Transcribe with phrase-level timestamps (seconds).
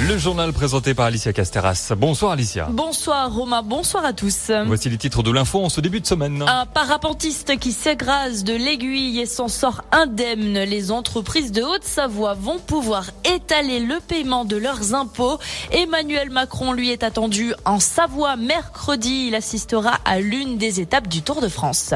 [0.00, 1.92] Le journal présenté par Alicia Casteras.
[1.96, 2.66] Bonsoir Alicia.
[2.68, 4.50] Bonsoir Romain, bonsoir à tous.
[4.66, 6.42] Voici les titres de l'info en ce début de semaine.
[6.48, 10.58] Un parapentiste qui s'égrase de l'aiguille et s'en sort indemne.
[10.64, 15.38] Les entreprises de Haute-Savoie vont pouvoir étaler le paiement de leurs impôts.
[15.70, 19.26] Emmanuel Macron lui est attendu en Savoie mercredi.
[19.28, 21.94] Il assistera à l'une des étapes du Tour de France.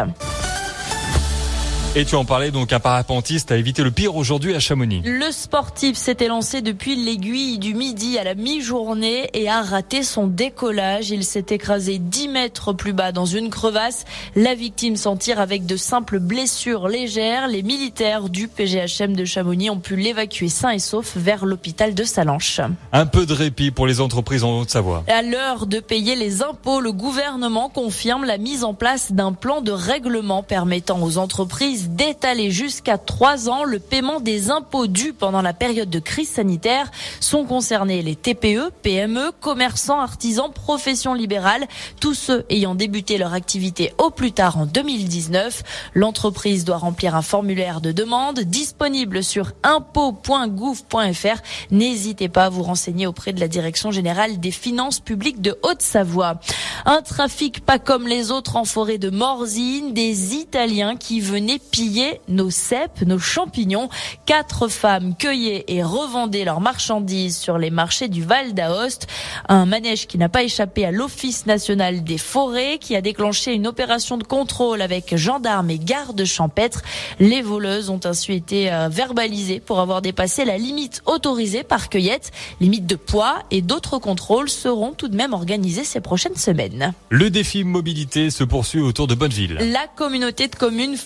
[1.96, 5.00] Et tu en parlais donc un parapentiste a évité le pire aujourd'hui à Chamonix.
[5.04, 10.26] Le sportif s'était lancé depuis l'aiguille du midi à la mi-journée et a raté son
[10.26, 11.10] décollage.
[11.10, 14.04] Il s'est écrasé 10 mètres plus bas dans une crevasse.
[14.36, 17.48] La victime s'en tire avec de simples blessures légères.
[17.48, 22.04] Les militaires du PGHM de Chamonix ont pu l'évacuer sain et sauf vers l'hôpital de
[22.04, 22.60] Salanches.
[22.92, 25.04] Un peu de répit pour les entreprises en Haute-Savoie.
[25.08, 29.62] À l'heure de payer les impôts, le gouvernement confirme la mise en place d'un plan
[29.62, 35.42] de règlement permettant aux entreprises d'étaler jusqu'à trois ans le paiement des impôts dus pendant
[35.42, 36.90] la période de crise sanitaire.
[37.20, 41.66] Sont concernés les TPE, PME, commerçants, artisans, professions libérales,
[42.00, 45.62] tous ceux ayant débuté leur activité au plus tard en 2019.
[45.94, 51.42] L'entreprise doit remplir un formulaire de demande disponible sur impôts.gouv.fr.
[51.70, 56.40] N'hésitez pas à vous renseigner auprès de la Direction générale des finances publiques de Haute-Savoie.
[56.84, 62.20] Un trafic pas comme les autres en forêt de Morzine, des Italiens qui venaient piller
[62.28, 63.88] nos cèpes, nos champignons.
[64.26, 69.06] Quatre femmes cueillaient et revendaient leurs marchandises sur les marchés du Val d'Aoste.
[69.48, 73.66] Un manège qui n'a pas échappé à l'Office national des forêts qui a déclenché une
[73.66, 76.82] opération de contrôle avec gendarmes et gardes champêtres.
[77.20, 82.30] Les voleuses ont ainsi été euh, verbalisées pour avoir dépassé la limite autorisée par cueillette.
[82.60, 86.92] Limite de poids et d'autres contrôles seront tout de même organisés ces prochaines semaines.
[87.08, 89.58] Le défi mobilité se poursuit autour de Bonneville.
[89.72, 90.96] La communauté de communes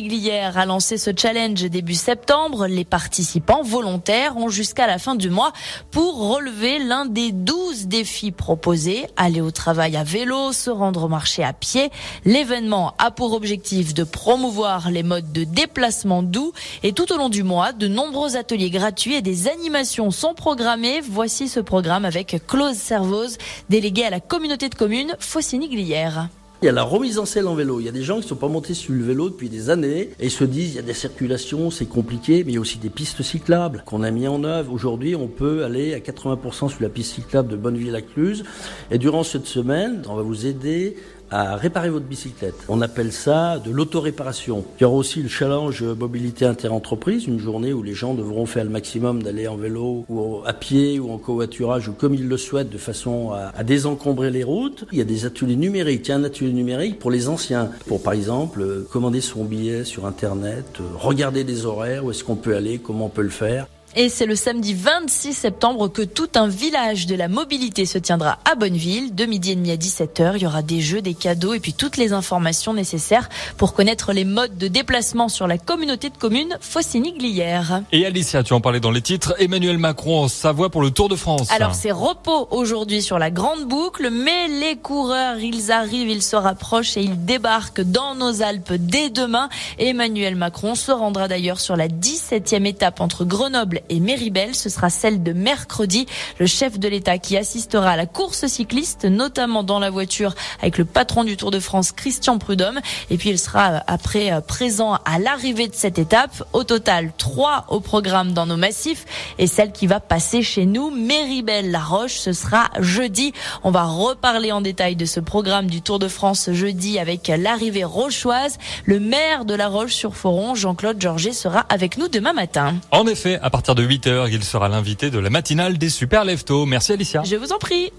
[0.00, 2.66] Faucigny-Glière a lancé ce challenge début septembre.
[2.66, 5.52] Les participants volontaires ont jusqu'à la fin du mois
[5.90, 9.06] pour relever l'un des 12 défis proposés.
[9.18, 11.90] Aller au travail à vélo, se rendre au marché à pied.
[12.24, 17.28] L'événement a pour objectif de promouvoir les modes de déplacement doux et tout au long
[17.28, 21.02] du mois, de nombreux ateliers gratuits et des animations sont programmés.
[21.02, 23.36] Voici ce programme avec Claude Servoz,
[23.68, 26.30] délégué à la communauté de communes Faucigny-Glière.
[26.62, 27.80] Il y a la remise en selle en vélo.
[27.80, 29.70] Il y a des gens qui ne sont pas montés sur le vélo depuis des
[29.70, 32.60] années et se disent il y a des circulations, c'est compliqué, mais il y a
[32.60, 34.70] aussi des pistes cyclables qu'on a mis en œuvre.
[34.70, 38.44] Aujourd'hui, on peut aller à 80% sur la piste cyclable de Bonneville-la-Cluse.
[38.90, 40.96] Et durant cette semaine, on va vous aider
[41.30, 42.54] à réparer votre bicyclette.
[42.68, 44.64] On appelle ça de l'autoréparation.
[44.78, 48.64] Il y aura aussi le challenge mobilité interentreprise, une journée où les gens devront faire
[48.64, 52.36] le maximum d'aller en vélo ou à pied ou en covoiturage ou comme ils le
[52.36, 54.84] souhaitent de façon à, à désencombrer les routes.
[54.92, 56.08] Il y a des ateliers numériques.
[56.08, 59.44] Il y a un atelier numérique pour les anciens, pour par exemple euh, commander son
[59.44, 63.22] billet sur Internet, euh, regarder des horaires, où est-ce qu'on peut aller, comment on peut
[63.22, 63.66] le faire.
[63.96, 68.38] Et c'est le samedi 26 septembre que tout un village de la mobilité se tiendra
[68.48, 69.16] à Bonneville.
[69.16, 71.72] De midi et demi à 17h, il y aura des jeux, des cadeaux et puis
[71.72, 76.56] toutes les informations nécessaires pour connaître les modes de déplacement sur la communauté de communes
[76.60, 77.82] Faucigny-Glière.
[77.90, 79.34] Et Alicia, tu en parlais dans les titres.
[79.40, 81.50] Emmanuel Macron en Savoie pour le Tour de France.
[81.50, 86.36] Alors c'est repos aujourd'hui sur la grande boucle, mais les coureurs, ils arrivent, ils se
[86.36, 89.48] rapprochent et ils débarquent dans nos Alpes dès demain.
[89.78, 94.54] Emmanuel Macron se rendra d'ailleurs sur la 17e étape entre Grenoble et Méribel.
[94.54, 96.06] Ce sera celle de mercredi.
[96.38, 100.78] Le chef de l'État qui assistera à la course cycliste, notamment dans la voiture avec
[100.78, 102.80] le patron du Tour de France, Christian Prudhomme.
[103.10, 106.42] Et puis il sera euh, après euh, présent à l'arrivée de cette étape.
[106.52, 109.04] Au total, trois au programme dans nos massifs.
[109.38, 113.32] Et celle qui va passer chez nous, Méribel-La Roche, ce sera jeudi.
[113.62, 117.84] On va reparler en détail de ce programme du Tour de France jeudi avec l'arrivée
[117.84, 118.58] rochoise.
[118.84, 122.74] Le maire de La Roche-sur-Foron, Jean-Claude Georget, sera avec nous demain matin.
[122.90, 126.66] En effet, à partir de 8h, il sera l'invité de la matinale des Super Leftos.
[126.66, 127.22] Merci Alicia.
[127.24, 127.92] Je vous en prie.